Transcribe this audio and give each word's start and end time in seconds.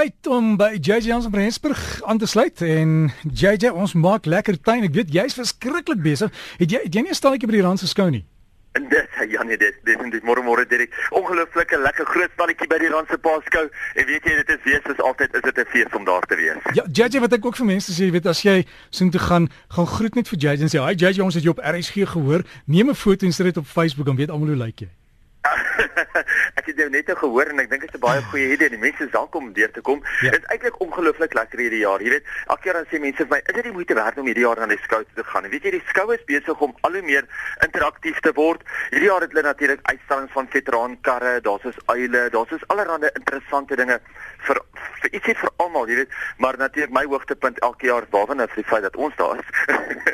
tyd 0.00 0.28
om 0.32 0.54
by 0.56 0.78
JJ 0.80 1.10
Jansen 1.10 1.30
van 1.30 1.40
Rensburg 1.40 1.80
aan 2.08 2.18
te 2.18 2.26
sluit 2.26 2.60
en 2.64 3.10
JJ 3.32 3.68
ons 3.68 3.92
maak 3.92 4.24
lekker 4.24 4.56
tuin. 4.64 4.86
Ek 4.86 4.94
weet 4.96 5.12
jy's 5.12 5.36
verskriklik 5.36 6.00
besig. 6.00 6.32
Het 6.60 6.72
jy 6.72 6.80
het 6.86 6.94
jy 6.94 7.02
nie 7.04 7.12
'n 7.12 7.18
stalletjie 7.18 7.48
by 7.50 7.58
die 7.58 7.66
rand 7.66 7.80
geskou 7.84 8.08
nie? 8.10 8.24
En 8.72 8.88
dit 8.88 9.08
ja 9.28 9.42
nee 9.42 9.58
dit 9.58 9.74
dis 9.84 9.96
net 10.00 10.22
môre 10.24 10.42
môre 10.42 10.64
direk. 10.64 10.94
Ongelooflike 11.10 11.76
lekker 11.84 12.06
groot 12.06 12.30
stalletjie 12.32 12.68
by 12.68 12.78
die 12.78 12.88
rand 12.88 13.08
se 13.10 13.18
paaskou 13.18 13.66
en 13.68 14.06
weet 14.06 14.24
jy 14.24 14.36
dit 14.40 14.48
is 14.48 14.62
weer 14.64 14.80
soos 14.86 15.00
altyd 15.04 15.34
is 15.34 15.42
dit 15.42 15.58
'n 15.58 15.68
fees 15.68 15.92
om 15.92 16.04
daar 16.04 16.24
te 16.26 16.36
wees. 16.36 16.56
Ja 16.72 16.84
JJ 16.88 17.20
wat 17.20 17.32
ek 17.32 17.44
ook 17.44 17.56
vir 17.56 17.66
mense 17.66 17.92
sê 17.92 18.04
jy 18.04 18.12
weet 18.12 18.26
as 18.26 18.42
jy 18.42 18.64
soheen 18.90 19.10
toe 19.12 19.20
gaan 19.20 19.48
gaan 19.68 19.86
groet 19.86 20.14
net 20.14 20.28
vir 20.28 20.38
JJ 20.38 20.62
en 20.62 20.72
sê 20.72 20.78
hi 20.80 20.94
JJ 20.94 21.20
ons 21.20 21.34
het 21.34 21.42
jou 21.42 21.52
op 21.52 21.64
RSG 21.64 22.08
gehoor. 22.08 22.42
Neem 22.64 22.88
'n 22.88 22.94
foto 22.94 23.26
en 23.26 23.32
sit 23.32 23.46
dit 23.46 23.56
op 23.56 23.66
Facebook 23.66 24.08
en 24.08 24.16
weet 24.16 24.30
almal 24.30 24.48
hoe 24.48 24.56
lyk 24.56 24.80
jy. 24.80 24.99
ek 26.58 26.66
het 26.70 26.76
jou 26.82 26.88
net 26.92 27.10
nou 27.10 27.16
gehoor 27.20 27.50
en 27.52 27.62
ek 27.62 27.70
dink 27.70 27.84
dit 27.84 27.90
is 27.90 27.98
'n 27.98 28.04
baie 28.04 28.22
goeie 28.30 28.52
idee. 28.54 28.70
Die 28.72 28.80
mense 28.80 29.04
is 29.04 29.12
welkom 29.14 29.48
om 29.48 29.52
deur 29.52 29.72
te 29.72 29.80
kom. 29.80 30.02
Ja. 30.20 30.30
Dit 30.30 30.42
is 30.42 30.50
eintlik 30.52 30.80
ongelooflik 30.80 31.34
lekker 31.34 31.58
hierdie 31.58 31.82
jaar. 31.84 32.02
Jy 32.02 32.10
weet, 32.16 32.26
elke 32.46 32.62
keer 32.62 32.78
dan 32.78 32.88
sê 32.90 33.00
mense 33.00 33.22
vir 33.24 33.30
my, 33.30 33.40
"Is 33.44 33.54
dit 33.54 33.64
nie 33.64 33.72
moeite 33.72 33.94
werd 33.94 34.18
om 34.18 34.26
hierdie 34.26 34.46
jaar 34.46 34.60
na 34.60 34.66
die 34.66 34.82
skou 34.84 35.04
te 35.14 35.24
gaan 35.24 35.42
nie?" 35.42 35.50
Weet 35.50 35.64
jy, 35.64 35.70
die 35.70 35.88
skou 35.88 36.12
is 36.14 36.24
besig 36.24 36.60
om 36.60 36.74
al 36.82 36.92
hoe 36.92 37.02
meer 37.02 37.24
interaktief 37.62 38.20
te 38.20 38.32
word. 38.32 38.62
Hierdie 38.90 39.10
jaar 39.10 39.20
het 39.20 39.32
hulle 39.32 39.42
natuurlik 39.42 39.80
uitstallings 39.82 40.32
van 40.32 40.48
veterankarre, 40.48 41.40
daar's 41.40 41.64
is 41.64 41.78
uile, 41.86 42.30
daar's 42.30 42.52
is 42.52 42.68
allerlei 42.68 43.10
interessante 43.14 43.76
dinge 43.76 44.00
vir 44.46 44.60
vir 45.00 45.14
ietsie 45.16 45.34
vir 45.34 45.50
almal, 45.62 45.88
jy 45.88 45.96
weet. 46.02 46.16
Maar 46.38 46.58
natuurlik 46.58 46.92
my 46.92 47.04
hoogtepunt 47.08 47.58
elke 47.58 47.86
jaar 47.86 48.06
waarvan 48.10 48.40
is 48.40 48.54
die 48.54 48.64
feit 48.64 48.82
dat 48.82 48.96
ons 48.96 49.16
daar 49.16 49.38
is. 49.40 49.48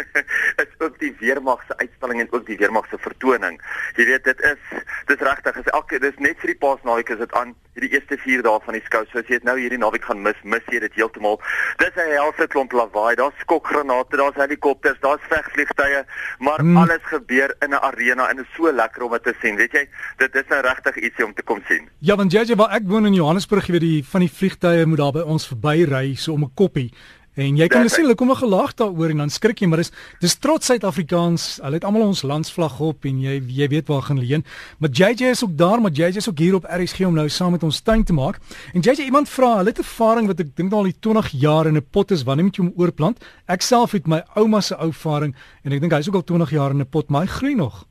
is 0.65 0.73
ook 0.79 0.99
die 0.99 1.15
weermag 1.21 1.63
se 1.67 1.77
uitstalling 1.77 2.21
en 2.21 2.33
ook 2.33 2.47
die 2.47 2.59
weermag 2.61 2.87
se 2.91 2.99
vertoning. 2.99 3.59
Jy 3.97 4.07
weet, 4.13 4.25
dit 4.25 4.41
is 4.41 4.83
dis 5.11 5.25
regtig 5.29 5.56
is 5.59 5.71
elke 5.73 5.99
dis 6.03 6.19
net 6.19 6.39
vir 6.43 6.53
die 6.53 6.61
paasnaweek 6.63 7.11
is 7.15 7.19
dit 7.19 7.33
aan 7.33 7.55
hierdie 7.77 7.93
eerste 7.97 8.17
4 8.23 8.43
dae 8.47 8.61
van 8.65 8.77
die 8.77 8.83
skou. 8.87 9.03
So 9.11 9.21
as 9.21 9.29
jy 9.29 9.39
dit 9.39 9.47
nou 9.49 9.57
hierdie 9.59 9.81
naweek 9.81 10.07
gaan 10.09 10.23
mis, 10.25 10.39
mis 10.45 10.65
jy 10.73 10.81
dit 10.81 10.95
heeltemal. 10.97 11.41
Dis 11.83 11.97
'n 11.97 12.15
helse 12.15 12.47
klomp 12.53 12.73
lawaai. 12.73 13.17
Daar's 13.17 13.37
skokgranate, 13.45 14.17
daar's 14.17 14.41
helikopters, 14.41 15.01
daar's 15.01 15.25
vegvliegtuie, 15.29 16.05
maar 16.39 16.61
hmm. 16.61 16.77
alles 16.77 17.05
gebeur 17.13 17.55
in 17.61 17.71
'n 17.71 17.85
arena 17.91 18.29
en 18.31 18.37
dit 18.37 18.47
is 18.47 18.57
so 18.57 18.73
lekker 18.73 19.03
om 19.03 19.13
dit 19.13 19.23
te 19.23 19.35
sien. 19.41 19.57
Weet 19.57 19.73
jy, 19.73 19.89
dit 20.17 20.35
is 20.35 20.49
nou 20.49 20.61
regtig 20.61 20.97
ietsie 20.97 21.25
om 21.25 21.35
te 21.35 21.43
kom 21.43 21.63
sien. 21.69 21.89
Ja, 21.99 22.17
want 22.17 22.33
JJ, 22.33 22.57
waar 22.57 22.71
ek 22.71 22.87
woon 22.87 23.07
in 23.07 23.15
Johannesburg, 23.15 23.67
jy 23.67 23.73
weet 23.73 23.89
die 23.89 24.05
van 24.05 24.21
die 24.21 24.33
vliegtuie 24.33 24.87
moet 24.87 24.99
daar 24.99 25.13
by 25.13 25.25
ons 25.27 25.47
verbyry 25.47 26.15
so 26.15 26.33
om 26.33 26.45
'n 26.45 26.55
koppie. 26.55 26.93
En 27.37 27.59
jy 27.61 27.67
kan 27.69 27.85
sien 27.93 28.07
hulle 28.07 28.17
kom 28.17 28.31
'n 28.31 28.41
gelag 28.41 28.73
daaroor 28.75 29.11
en 29.11 29.19
dan 29.19 29.31
skrik 29.31 29.61
jy, 29.61 29.67
maar 29.69 29.79
dis 29.79 29.93
dis 30.21 30.35
trots 30.35 30.67
Suid-Afrikaans. 30.67 31.59
Hulle 31.63 31.75
het 31.75 31.85
almal 31.85 32.09
ons 32.09 32.23
landsvlag 32.23 32.81
op 32.81 33.05
en 33.05 33.21
jy 33.21 33.43
jy 33.47 33.69
weet 33.69 33.89
waar 33.89 34.03
gaan 34.03 34.19
leen. 34.19 34.45
Maar 34.79 34.91
JJ 34.91 35.31
is 35.31 35.45
ook 35.45 35.57
daar, 35.57 35.81
maar 35.81 35.91
JJ 35.91 36.17
is 36.17 36.29
ook 36.29 36.39
hier 36.39 36.55
op 36.55 36.65
RSG 36.65 37.01
om 37.01 37.15
nou 37.15 37.29
saam 37.29 37.51
met 37.51 37.63
ons 37.63 37.81
tuin 37.81 38.05
te 38.05 38.13
maak. 38.13 38.39
En 38.73 38.81
JJ 38.81 39.05
iemand 39.05 39.29
vra, 39.29 39.57
hulle 39.57 39.69
het 39.69 39.79
ervaring 39.79 40.27
wat 40.27 40.41
ek 40.41 40.57
dink 40.57 40.73
al 40.73 40.83
die 40.83 40.97
20 40.99 41.29
jaar 41.29 41.67
in 41.67 41.77
'n 41.77 41.87
pot 41.91 42.11
is, 42.11 42.23
wanneer 42.23 42.45
moet 42.45 42.57
jy 42.57 42.65
hom 42.65 42.73
oorplant? 42.77 43.25
Ek 43.47 43.63
self 43.63 43.93
het 43.93 44.07
my 44.07 44.23
ouma 44.35 44.61
se 44.61 44.75
ou 44.75 44.89
ervaring 44.89 45.35
en 45.63 45.73
ek 45.73 45.81
dink 45.81 45.93
hy's 45.93 46.09
ook 46.09 46.15
al 46.15 46.25
20 46.25 46.51
jaar 46.51 46.71
in 46.71 46.81
'n 46.81 46.89
pot, 46.89 47.11
maar 47.11 47.21
hy 47.21 47.29
groei 47.29 47.55
nog. 47.55 47.87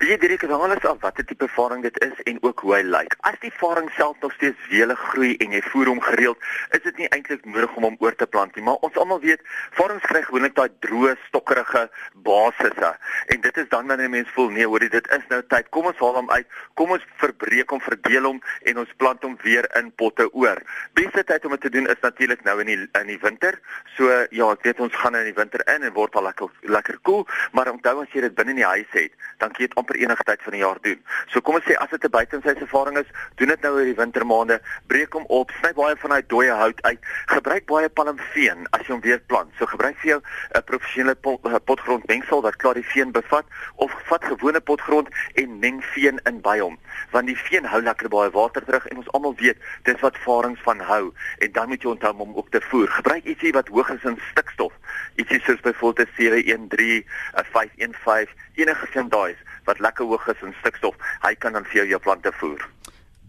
Wie 0.00 0.08
jy 0.08 0.16
direk 0.16 0.46
het 0.46 0.52
alles 0.56 0.84
af 0.88 1.02
watter 1.02 1.26
tipe 1.28 1.44
ervaring 1.44 1.82
dit 1.84 1.98
is 2.00 2.20
en 2.30 2.38
ook 2.40 2.62
hoe 2.64 2.70
hy 2.72 2.80
lyk. 2.88 3.12
As 3.28 3.34
die 3.42 3.50
ervaring 3.50 3.90
self 3.98 4.16
nog 4.22 4.32
steeds 4.32 4.68
wele 4.70 4.94
groei 4.96 5.34
en 5.44 5.52
jy 5.52 5.58
voer 5.66 5.90
hom 5.90 5.98
gereeld, 6.00 6.46
is 6.72 6.80
dit 6.86 7.02
nie 7.02 7.08
eintlik 7.12 7.42
nodig 7.44 7.74
om 7.76 7.84
hom 7.84 7.98
oor 8.00 8.16
te 8.16 8.24
plant 8.24 8.56
nie, 8.56 8.64
maar 8.64 8.80
ons 8.86 8.96
almal 8.96 9.20
weet, 9.20 9.44
ervarings 9.74 10.06
kry 10.08 10.22
gewoonlik 10.24 10.54
daai 10.56 10.70
droë, 10.86 11.12
stokkerige 11.26 11.82
basisse. 12.24 12.92
En 13.34 13.42
dit 13.44 13.60
is 13.60 13.68
dan 13.68 13.92
wanneer 13.92 14.08
'n 14.08 14.14
mens 14.14 14.30
voel 14.38 14.48
nee, 14.48 14.66
hoorie, 14.66 14.88
dit 14.88 15.10
is 15.18 15.26
nou 15.28 15.42
tyd. 15.52 15.68
Kom 15.68 15.90
ons 15.92 16.00
haal 16.00 16.16
hom 16.16 16.30
uit. 16.30 16.46
Kom 16.80 16.96
ons 16.96 17.04
verbreek 17.20 17.70
hom, 17.70 17.80
verdeel 17.80 18.24
hom 18.24 18.40
en 18.72 18.78
ons 18.78 18.96
plant 18.96 19.22
hom 19.22 19.36
weer 19.42 19.68
in 19.76 19.92
potte 19.92 20.32
oor. 20.32 20.56
Beste 20.94 21.24
tyd 21.24 21.44
om 21.44 21.50
dit 21.50 21.60
te 21.60 21.70
doen 21.70 21.86
is 21.86 22.00
natuurlik 22.00 22.42
nou 22.44 22.60
in 22.60 22.66
die 22.66 22.88
in 23.00 23.06
die 23.06 23.20
winter. 23.20 23.60
So 23.98 24.08
ja, 24.30 24.50
ek 24.50 24.62
weet 24.62 24.80
ons 24.80 24.96
gaan 24.96 25.14
in 25.14 25.28
die 25.28 25.36
winter 25.36 25.60
in 25.74 25.82
en 25.82 25.92
word 25.92 26.16
al 26.16 26.22
lekker 26.22 26.48
lekker 26.62 26.98
koel, 27.02 27.24
cool, 27.24 27.50
maar 27.52 27.68
onthou 27.68 28.00
as 28.00 28.08
jy 28.12 28.20
dit 28.20 28.34
binne 28.34 28.50
in 28.50 28.64
die 28.64 28.72
huis 28.72 28.88
het, 28.90 29.12
dan 29.38 29.52
kan 29.52 29.60
jy 29.60 29.68
amper 29.90 30.02
enige 30.02 30.24
tyd 30.24 30.42
van 30.42 30.52
die 30.52 30.62
jaar 30.62 30.78
doen. 30.82 30.98
So 31.28 31.40
kom 31.40 31.56
ons 31.58 31.64
sê 31.64 31.74
as 31.76 31.90
dit 31.90 32.04
'n 32.04 32.10
buitensyse 32.10 32.60
ervaring 32.60 32.98
is, 32.98 33.06
doen 33.36 33.48
dit 33.48 33.62
nou 33.62 33.78
in 33.80 33.86
die 33.86 33.94
wintermaande, 33.94 34.60
breek 34.86 35.12
hom 35.12 35.24
op, 35.28 35.50
sny 35.50 35.72
baie 35.72 35.96
van 35.96 36.10
daai 36.10 36.22
dooie 36.26 36.52
hout 36.52 36.82
uit, 36.82 36.98
gebruik 37.26 37.66
baie 37.66 37.88
palmveen 37.88 38.66
as 38.70 38.86
jy 38.86 38.92
hom 38.92 39.00
weer 39.00 39.20
plant. 39.26 39.50
So 39.58 39.66
gebruik 39.66 39.96
vir 39.98 40.10
jou 40.10 40.22
'n 40.54 40.62
professionele 40.64 41.14
pot, 41.14 41.40
potgrondmengsel 41.64 42.42
wat 42.42 42.56
klaar 42.56 42.74
die 42.74 42.86
veen 42.86 43.12
bevat 43.12 43.44
of 43.76 43.92
vat 44.06 44.24
gewone 44.24 44.60
potgrond 44.60 45.08
en 45.34 45.58
meng 45.58 45.82
veen 45.82 46.20
in 46.24 46.40
by 46.40 46.58
hom, 46.58 46.78
want 47.10 47.26
die 47.26 47.36
veen 47.36 47.64
hou 47.64 47.82
lekker 47.82 48.08
baie 48.08 48.30
water 48.30 48.64
terug 48.64 48.86
en 48.86 49.02
ons 49.02 49.12
almal 49.16 49.34
weet 49.40 49.58
dis 49.88 50.00
wat 50.00 50.18
varings 50.24 50.60
van 50.66 50.80
hou 50.80 51.12
en 51.38 51.52
dan 51.52 51.68
moet 51.68 51.82
jy 51.82 51.92
onthou 51.94 52.14
om 52.18 52.36
ook 52.36 52.50
te 52.50 52.60
voer. 52.70 52.88
Gebruik 52.88 53.24
ietsie 53.24 53.52
wat 53.52 53.68
hoog 53.68 53.90
is 53.90 54.04
in 54.04 54.18
stikstof. 54.30 54.72
Ietsie 55.16 55.40
soos 55.44 55.60
byvoorbeeld 55.60 56.08
'n 56.08 56.12
713, 56.16 57.04
'n 57.36 57.44
515, 57.52 58.34
enige 58.54 58.86
van 58.92 59.08
daai 59.08 59.36
wat 59.64 59.78
lekker 59.78 60.04
hoog 60.04 60.28
is 60.28 60.42
in 60.42 60.54
stikstof, 60.60 60.94
hy 61.20 61.34
kan 61.34 61.52
dan 61.52 61.64
vir 61.64 61.82
jou 61.82 61.88
jou 61.88 62.00
plante 62.00 62.32
voer. 62.32 62.68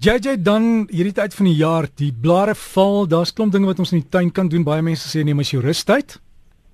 JJ 0.01 0.41
dan 0.41 0.87
hierdie 0.89 1.13
tyd 1.13 1.33
van 1.37 1.45
die 1.45 1.59
jaar, 1.59 1.85
die 1.95 2.13
blare 2.21 2.55
val, 2.55 3.07
daar's 3.07 3.33
klomp 3.33 3.51
dinge 3.53 3.69
wat 3.69 3.79
ons 3.79 3.91
in 3.91 3.99
die 4.01 4.09
tuin 4.09 4.31
kan 4.31 4.47
doen. 4.49 4.63
Baie 4.65 4.81
mense 4.81 5.05
sê 5.05 5.21
neem 5.23 5.43
as 5.43 5.51
jou 5.53 5.61
rustyd. 5.61 6.17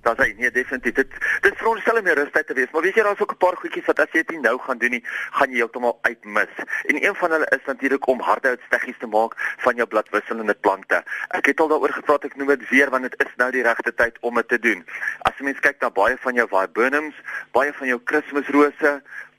Daar's 0.08 0.24
hy 0.24 0.34
nee 0.40 0.50
definitief. 0.50 0.94
Dit 0.94 1.16
dit 1.44 1.56
vir 1.60 1.68
ons 1.68 1.82
selfe 1.84 2.02
meer 2.06 2.16
rustyd 2.16 2.46
te 2.48 2.54
wees. 2.56 2.70
Maar 2.72 2.84
weet 2.86 2.96
jy 2.96 3.04
daar's 3.04 3.20
ook 3.20 3.32
'n 3.34 3.42
paar 3.44 3.56
goedjies 3.60 3.88
wat 3.90 3.98
as 4.00 4.12
jy 4.16 4.22
dit 4.24 4.40
nou 4.40 4.56
gaan 4.58 4.78
doen 4.78 4.90
nie, 4.90 5.04
gaan 5.36 5.50
jy 5.50 5.60
heeltemal 5.60 5.98
uitmis. 6.02 6.52
En 6.88 7.04
een 7.04 7.14
van 7.14 7.30
hulle 7.30 7.48
is 7.56 7.64
natuurlik 7.66 8.06
om 8.06 8.20
harde 8.20 8.48
uitsteggies 8.48 8.98
te 8.98 9.06
maak 9.06 9.32
van 9.58 9.74
jou 9.76 9.86
bladwisselende 9.86 10.54
plante. 10.54 11.02
Ek 11.28 11.46
het 11.46 11.60
al 11.60 11.68
daaroor 11.68 11.92
gepraat, 11.92 12.24
ek 12.24 12.36
noem 12.36 12.48
dit 12.48 12.68
weer 12.68 12.90
want 12.90 13.02
dit 13.02 13.14
is 13.26 13.32
nou 13.36 13.50
die 13.50 13.62
regte 13.62 13.94
tyd 13.94 14.16
om 14.20 14.34
dit 14.34 14.48
te 14.48 14.58
doen. 14.58 14.84
As 15.18 15.36
jy 15.36 15.44
mens 15.44 15.60
kyk 15.60 15.80
na 15.80 15.90
baie 15.90 16.16
van 16.20 16.34
jou 16.34 16.48
viburnums, 16.48 17.14
baie 17.58 17.72
van 17.74 17.90
jou 17.90 17.98
kerstmisrose, 18.10 18.90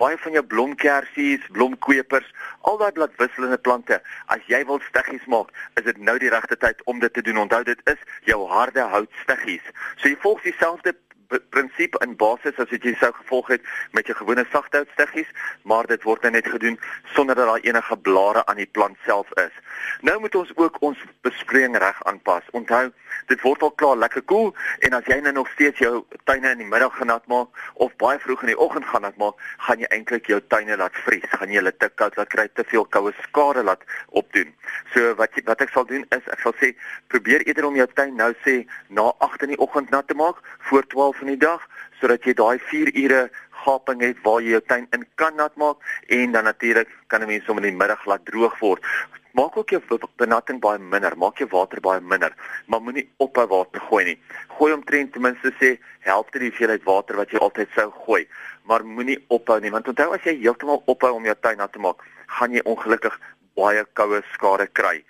baie 0.01 0.17
van 0.19 0.35
jou 0.35 0.43
blomkersies, 0.51 1.43
blomkwepers, 1.55 2.27
al 2.67 2.79
daai 2.81 2.91
bladwisselende 2.97 3.59
plante, 3.63 3.99
as 4.33 4.43
jy 4.51 4.59
wil 4.67 4.81
steggies 4.89 5.25
maak, 5.31 5.53
is 5.79 5.87
dit 5.87 5.99
nou 6.03 6.17
die 6.21 6.31
regte 6.33 6.57
tyd 6.59 6.81
om 6.91 6.99
dit 7.03 7.13
te 7.15 7.23
doen. 7.23 7.45
Onthou 7.45 7.61
dit 7.67 7.79
is 7.91 8.01
jou 8.27 8.39
harde 8.51 8.83
houtsteggies. 8.93 9.71
So 10.01 10.11
jy 10.11 10.17
volg 10.25 10.43
dieselfde 10.47 10.95
prinsip 11.37 11.95
in 12.03 12.15
basis 12.17 12.57
as 12.57 12.69
wat 12.71 12.85
jy 12.85 12.95
sou 12.99 13.11
gevolg 13.13 13.51
het 13.53 13.65
met 13.93 14.07
jou 14.09 14.17
gewone 14.17 14.45
sagthoutsteggies, 14.51 15.29
maar 15.63 15.87
dit 15.89 16.03
word 16.03 16.25
nou 16.25 16.31
net 16.33 16.47
gedoen 16.47 16.79
sonder 17.15 17.35
dat 17.35 17.47
daar 17.47 17.65
enige 17.65 17.97
blare 17.97 18.45
aan 18.45 18.61
die 18.61 18.69
plant 18.77 18.97
self 19.05 19.29
is. 19.37 19.53
Nou 20.01 20.19
moet 20.19 20.35
ons 20.35 20.51
ook 20.55 20.81
ons 20.85 20.97
besproeiing 21.21 21.77
reg 21.77 22.03
aanpas. 22.09 22.43
Onthou, 22.51 22.89
dit 23.27 23.41
word 23.41 23.63
al 23.63 23.71
klaar 23.71 23.97
lekker 23.97 24.21
koel 24.21 24.51
cool, 24.51 24.53
en 24.85 24.97
as 24.97 25.07
jy 25.09 25.19
nou 25.21 25.33
nog 25.33 25.49
steeds 25.53 25.81
jou 25.83 26.03
tuine 26.29 26.51
in 26.55 26.63
die 26.63 26.69
middag 26.69 26.95
genat 26.97 27.25
maak 27.31 27.61
of 27.73 27.93
baie 28.01 28.19
vroeg 28.19 28.45
in 28.45 28.53
die 28.53 28.59
oggend 28.59 28.87
gaan 28.89 29.05
nat 29.05 29.17
maak, 29.21 29.37
gaan 29.67 29.83
jy 29.83 29.89
eintlik 29.93 30.29
jou 30.31 30.39
tuine 30.47 30.77
laat 30.77 30.95
vries. 31.05 31.25
Gaan 31.35 31.53
jy 31.53 31.61
hulle 31.61 31.75
te 31.77 31.89
koud 32.01 32.17
laat 32.17 32.31
kry, 32.33 32.47
te 32.53 32.65
veel 32.71 32.85
koue 32.95 33.13
skade 33.21 33.63
laat 33.63 33.85
opdoen. 34.21 34.53
So 34.93 35.13
wat 35.19 35.35
jy, 35.37 35.45
wat 35.49 35.61
ek 35.65 35.73
sal 35.75 35.85
doen 35.89 36.05
is 36.15 36.31
ek 36.33 36.43
sal 36.43 36.55
sê 36.61 36.71
probeer 37.13 37.45
eerder 37.47 37.67
om 37.69 37.77
jou 37.77 37.87
tuin 37.99 38.15
nou 38.17 38.31
sê 38.45 38.61
na 38.87 39.09
8 39.25 39.47
in 39.47 39.55
die 39.55 39.61
oggend 39.61 39.91
nat 39.93 40.07
te 40.09 40.17
maak 40.17 40.41
voor 40.69 40.87
12 40.93 41.18
van 41.19 41.31
die 41.31 41.39
dag 41.41 41.63
sodat 41.99 42.25
jy 42.25 42.33
daai 42.39 42.59
4 42.71 42.91
ure 43.03 43.21
gaping 43.63 44.01
het 44.05 44.19
waar 44.23 44.41
jy 44.41 44.55
jou 44.55 44.61
tuin 44.71 44.87
in 44.95 45.05
kan 45.19 45.35
nat 45.35 45.55
maak 45.59 45.83
en 46.07 46.35
dan 46.35 46.47
natuurlik 46.47 46.89
kan 47.07 47.21
'n 47.21 47.27
mens 47.27 47.47
hom 47.47 47.57
in 47.57 47.69
die 47.69 47.79
middag 47.81 48.05
laat 48.05 48.25
droog 48.25 48.59
word. 48.59 48.83
Maak 49.31 49.57
ook 49.57 49.69
jou 49.69 49.81
benatting 50.17 50.59
baie 50.59 50.79
minder, 50.79 51.17
maak 51.17 51.37
jou 51.37 51.47
water 51.51 51.79
baie 51.81 52.01
minder, 52.01 52.33
maar 52.67 52.81
moenie 52.81 53.09
ophou 53.17 53.47
water 53.47 53.81
gooi 53.81 54.03
nie. 54.05 54.17
Gooi 54.57 54.73
omtrent 54.73 55.13
ten 55.13 55.21
minste 55.21 55.51
sê 55.59 55.77
helfte 55.99 56.39
die 56.39 56.49
hoeveelheid 56.49 56.83
water 56.83 57.15
wat 57.15 57.31
jy 57.31 57.37
altyd 57.37 57.69
sou 57.75 57.91
gooi, 58.05 58.27
maar 58.63 58.83
moenie 58.83 59.25
ophou 59.27 59.59
nie 59.59 59.71
want 59.71 59.87
onthou 59.87 60.13
as 60.13 60.23
jy 60.23 60.35
heeltemal 60.41 60.83
ophou 60.85 61.13
om 61.13 61.25
jou 61.25 61.35
tuin 61.41 61.57
nat 61.57 61.71
te 61.71 61.79
maak, 61.79 62.03
gaan 62.27 62.51
jy 62.51 62.61
ongelukkig 62.65 63.19
baie 63.55 63.85
koue 63.93 64.21
skade 64.33 64.67
kry. 64.73 65.03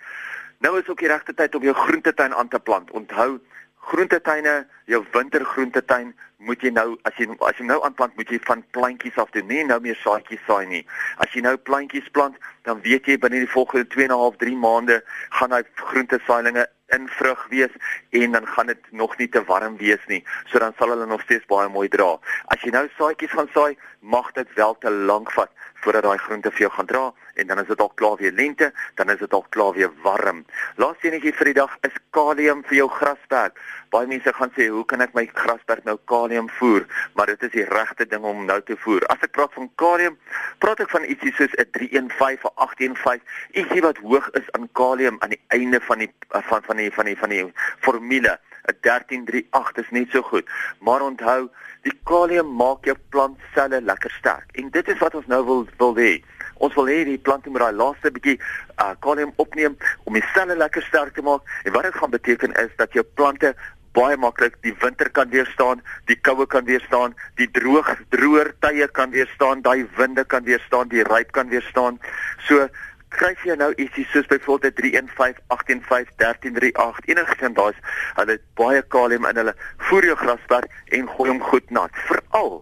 Nou 0.60 0.78
is 0.78 0.88
ook 0.88 1.00
die 1.00 1.08
regte 1.08 1.32
tyd 1.32 1.54
om 1.54 1.62
jou 1.62 1.74
groentetuin 1.74 2.34
aan 2.34 2.48
te 2.48 2.58
plant. 2.58 2.90
Onthou 2.90 3.40
groentetuine, 3.80 4.66
jou 4.84 5.04
wintergroentetuin, 5.12 6.12
moet 6.40 6.62
jy 6.64 6.70
nou 6.72 6.94
as 7.08 7.16
jy 7.20 7.26
as 7.44 7.58
jy 7.60 7.66
nou 7.68 7.78
aanplant, 7.84 8.14
moet 8.16 8.30
jy 8.32 8.38
van 8.46 8.62
plantjies 8.76 9.18
af 9.20 9.30
doen, 9.34 9.48
nie 9.48 9.64
nou 9.68 9.80
meer 9.84 9.98
saadjies 10.00 10.42
saai 10.46 10.66
nie. 10.70 10.82
As 11.20 11.32
jy 11.34 11.42
nou 11.44 11.56
plantjies 11.68 12.08
plant, 12.16 12.36
dan 12.68 12.80
weet 12.84 13.08
jy 13.08 13.18
binne 13.20 13.42
die 13.42 13.52
volgende 13.54 13.88
2 13.92 14.08
en 14.08 14.12
'n 14.12 14.22
half 14.24 14.36
3 14.40 14.56
maande 14.56 15.02
gaan 15.36 15.50
daai 15.50 15.64
groentesaailinge 15.74 16.66
in 16.96 17.08
vrug 17.08 17.46
wees 17.48 17.70
en 18.10 18.32
dan 18.32 18.46
gaan 18.46 18.66
dit 18.66 18.82
nog 18.90 19.16
nie 19.18 19.28
te 19.28 19.44
warm 19.44 19.76
wees 19.76 20.06
nie. 20.06 20.24
So 20.50 20.58
dan 20.58 20.72
sal 20.78 20.88
hulle 20.88 21.06
nog 21.06 21.22
steeds 21.22 21.46
baie 21.46 21.68
mooi 21.68 21.88
dra. 21.88 22.18
As 22.46 22.60
jy 22.62 22.70
nou 22.70 22.88
saadjies 22.98 23.30
gaan 23.30 23.50
saai, 23.54 23.76
mag 24.00 24.32
dit 24.32 24.48
wel 24.54 24.78
te 24.78 24.90
lank 24.90 25.32
vat 25.32 25.50
voordat 25.82 26.02
daai 26.02 26.18
groente 26.18 26.50
vir 26.50 26.66
jou 26.66 26.70
gaan 26.70 26.86
dra 26.86 27.12
en 27.40 27.46
dan 27.50 27.60
is 27.62 27.68
dit 27.70 27.80
al 27.80 27.92
klaar 28.00 28.16
weer 28.20 28.32
lente, 28.36 28.72
dan 28.94 29.10
is 29.10 29.18
dit 29.18 29.32
al 29.32 29.44
klaar 29.48 29.72
weer 29.72 29.90
warm. 30.04 30.44
Laaste 30.76 31.08
enetjie 31.08 31.32
vir 31.38 31.50
die 31.50 31.58
dag 31.60 31.76
is 31.88 31.96
kalium 32.16 32.62
vir 32.68 32.76
jou 32.82 32.88
grasperk. 32.92 33.58
Baie 33.90 34.06
mense 34.06 34.32
gaan 34.32 34.52
sê, 34.56 34.68
"Hoe 34.68 34.84
kan 34.84 35.00
ek 35.00 35.14
my 35.14 35.26
grasperk 35.34 35.84
nou 35.84 35.98
kalium 36.04 36.48
voer?" 36.58 36.86
Maar 37.14 37.26
dit 37.26 37.42
is 37.42 37.50
die 37.50 37.64
regte 37.64 38.06
ding 38.06 38.24
om 38.24 38.44
nou 38.44 38.60
te 38.62 38.76
voer. 38.76 39.06
As 39.06 39.22
ek 39.22 39.32
praat 39.32 39.52
van 39.54 39.70
kalium, 39.74 40.18
praat 40.58 40.80
ek 40.80 40.90
van 40.90 41.04
ietsie 41.04 41.32
soos 41.32 41.54
'n 41.56 41.70
315 41.70 42.44
of 42.44 42.52
815, 42.54 43.22
ietsie 43.52 43.82
wat 43.82 43.98
hoog 43.98 44.30
is 44.30 44.52
aan 44.52 44.68
kalium 44.72 45.16
aan 45.20 45.30
die 45.30 45.42
einde 45.48 45.80
van 45.80 45.98
die 45.98 46.12
van 46.28 46.62
van 46.62 46.76
die 46.76 46.92
van 46.92 47.04
die 47.04 47.18
van 47.18 47.28
die, 47.28 47.44
die 47.44 47.52
formule. 47.80 48.38
'n 48.68 48.76
1338 48.80 49.76
is 49.84 49.90
net 49.90 50.10
so 50.10 50.22
goed. 50.22 50.46
Maar 50.80 51.02
onthou, 51.02 51.48
die 51.82 51.96
kalium 52.04 52.56
maak 52.56 52.84
jou 52.84 52.96
plantselle 53.08 53.80
lekker 53.80 54.10
sterk. 54.10 54.52
En 54.52 54.70
dit 54.70 54.88
is 54.88 54.98
wat 54.98 55.14
ons 55.14 55.26
nou 55.26 55.44
wil 55.44 55.66
wil 55.76 55.96
hê. 55.96 56.12
Ons 56.60 56.76
wil 56.76 56.90
hê 56.92 57.02
die 57.08 57.18
plante 57.18 57.50
moet 57.50 57.64
daai 57.64 57.76
laaste 57.80 58.12
bietjie 58.14 58.36
uh, 58.38 58.92
kalium 59.04 59.32
opneem 59.42 59.76
om 60.04 60.16
die 60.16 60.24
selle 60.34 60.56
lekker 60.60 60.84
sterk 60.88 61.16
te 61.16 61.24
maak. 61.26 61.42
En 61.64 61.72
wat 61.76 61.88
dit 61.88 62.00
gaan 62.00 62.12
beteken 62.16 62.56
is 62.62 62.72
dat 62.80 62.92
jou 62.96 63.04
plante 63.18 63.54
baie 63.96 64.16
maklik 64.20 64.54
die 64.62 64.74
winter 64.82 65.10
kan 65.10 65.32
weerstaan, 65.32 65.80
die 66.06 66.18
koue 66.28 66.46
kan 66.46 66.64
weerstaan, 66.68 67.16
die 67.40 67.48
droog 67.50 67.88
droër 68.14 68.52
tye 68.62 68.86
kan 68.94 69.10
weerstaan, 69.10 69.64
daai 69.66 69.88
winde 69.98 70.24
kan 70.24 70.46
weerstaan, 70.46 70.92
die 70.92 71.02
ryp 71.08 71.32
kan 71.34 71.50
weerstaan. 71.50 71.98
So 72.46 72.68
skryf 73.10 73.42
jy 73.44 73.56
nou 73.58 73.72
ietsie 73.74 74.06
soos 74.12 74.28
byvoorbeeld 74.30 74.76
31585138 74.78 74.84
enige 77.10 77.34
van 77.42 77.54
daai 77.58 77.74
hulle 78.18 78.32
het 78.36 78.44
baie 78.60 78.82
kalium 78.94 79.24
in 79.30 79.40
hulle 79.42 79.54
voer 79.88 80.04
jou 80.12 80.18
grasperk 80.20 80.70
en 80.98 81.08
gooi 81.16 81.28
hom 81.32 81.42
goed 81.50 81.66
nat 81.74 81.92
veral 82.06 82.52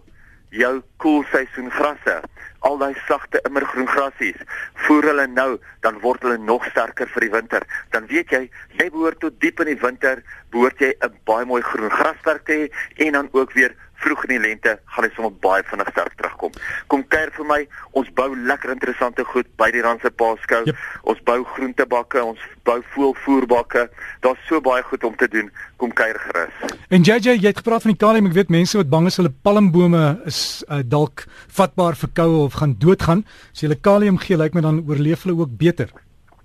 jou 0.49 0.81
koelseisoen 0.97 1.71
grasse 1.71 2.19
al 2.67 2.77
daai 2.81 2.95
sagte 3.07 3.39
immergroen 3.47 3.87
grasies 3.87 4.39
voer 4.85 5.09
hulle 5.11 5.27
nou 5.31 5.49
dan 5.85 5.99
word 6.03 6.25
hulle 6.25 6.39
nog 6.43 6.65
sterker 6.71 7.07
vir 7.13 7.25
die 7.27 7.31
winter. 7.35 7.65
Dan 7.93 8.07
weet 8.11 8.33
jy 8.35 8.41
jy 8.79 8.89
behoort 8.89 9.21
tot 9.23 9.39
diep 9.43 9.61
in 9.63 9.71
die 9.73 9.81
winter 9.83 10.23
behoort 10.51 10.81
jy 10.81 10.91
'n 11.05 11.15
baie 11.25 11.45
mooi 11.45 11.61
groen 11.61 11.91
grasperk 11.91 12.45
te 12.45 12.57
hê 12.59 13.05
en 13.07 13.13
dan 13.13 13.29
ook 13.31 13.53
weer 13.53 13.75
vroeg 14.03 14.25
in 14.27 14.33
die 14.35 14.41
lente 14.47 14.75
gaan 14.93 15.05
hy 15.05 15.11
sommer 15.15 15.33
baie 15.43 15.63
vinnig 15.69 15.89
sterk 15.93 16.15
terugkom. 16.19 16.55
Kom 16.91 17.03
kuier 17.13 17.31
vir 17.35 17.47
my. 17.49 17.59
Ons 17.99 18.09
bou 18.17 18.27
lekker 18.35 18.73
interessante 18.73 19.25
goed 19.31 19.49
by 19.61 19.69
die 19.75 19.83
Randse 19.85 20.11
Paaskou. 20.21 20.63
Yep. 20.69 20.83
Ons 21.11 21.21
bou 21.27 21.37
groentebakke, 21.55 22.23
ons 22.23 22.43
bou 22.67 22.79
voelvoerbakke. 22.95 23.87
Daar's 24.25 24.43
so 24.49 24.61
baie 24.65 24.83
goed 24.89 25.05
om 25.07 25.15
te 25.19 25.29
doen. 25.31 25.51
Kom 25.81 25.93
kuier 25.95 26.19
gerus. 26.27 26.75
En 26.89 27.05
JJ, 27.05 27.37
jy 27.37 27.51
het 27.51 27.61
gepraat 27.61 27.85
van 27.85 27.93
die 27.95 28.01
kalium. 28.01 28.29
Ek 28.31 28.37
weet 28.39 28.53
mense 28.53 28.79
wat 28.79 28.91
bang 28.91 29.09
is 29.11 29.19
hulle 29.21 29.33
palmbome 29.45 30.03
is 30.29 30.41
uh, 30.67 30.83
dalk 30.83 31.25
vatbaar 31.55 31.99
vir 31.99 32.13
koue 32.21 32.43
of 32.47 32.59
gaan 32.61 32.77
doodgaan. 32.81 33.25
As 33.53 33.63
jy 33.63 33.69
hulle 33.69 33.81
kalium 33.89 34.21
gee, 34.21 34.39
lyk 34.39 34.57
my 34.57 34.65
dan 34.65 34.83
oorleef 34.87 35.27
hulle 35.27 35.39
ook 35.43 35.57
beter. 35.59 35.91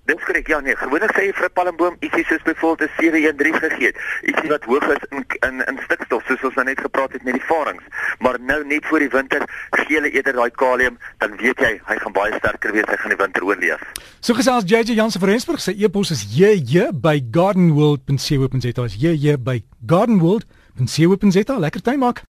Dis 0.05 0.21
korrek. 0.25 0.47
Ja 0.47 0.59
nee, 0.61 0.75
gewoonlik 0.77 1.13
sê 1.17 1.23
jy 1.25 1.33
vir 1.33 1.47
'n 1.49 1.53
palmboom 1.57 1.95
ietsie 2.05 2.25
soos 2.29 2.43
byvoorbeeld 2.45 2.89
'n 2.89 2.93
713 2.97 3.61
gegee 3.63 3.87
het. 3.89 3.97
Ietsie 4.29 4.49
wat 4.49 4.63
hoog 4.63 4.87
is 4.95 5.03
in 5.09 5.25
in 5.47 5.55
in 5.65 5.79
stikstof 5.85 6.23
soos 6.25 6.43
ons 6.43 6.55
nou 6.55 6.65
net 6.65 6.79
gepraat 6.79 7.11
het 7.13 7.23
met 7.23 7.33
die 7.33 7.47
varings. 7.49 7.83
Maar 8.19 8.37
nou 8.39 8.65
net 8.65 8.85
voor 8.85 8.99
die 8.99 9.09
winter 9.09 9.41
gee 9.71 9.95
hulle 9.97 10.11
eerder 10.11 10.33
daai 10.33 10.51
kalium, 10.51 10.97
dan 11.17 11.35
weet 11.37 11.59
jy 11.59 11.81
hy 11.85 11.97
gaan 11.97 12.13
baie 12.13 12.33
sterker 12.37 12.71
wees, 12.71 12.85
hy 12.87 12.97
gaan 12.97 13.15
die 13.15 13.23
winter 13.23 13.43
oorleef. 13.43 13.81
So 14.19 14.33
gesels 14.33 14.63
JJ 14.69 14.93
Jansen 14.93 15.19
van 15.19 15.29
Rensburg 15.29 15.61
sê 15.61 15.73
e-pos 15.73 16.11
is 16.11 16.23
jj 16.37 16.91
by 16.93 17.17
gardenworld.co.za. 17.31 18.85
Jj 18.93 19.37
by 19.41 19.63
gardenworld.co.za. 19.85 21.57
Lekker 21.57 21.81
tyd 21.81 21.97
maak. 21.97 22.25